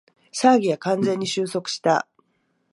[0.33, 2.07] 騒ぎは完全に収束した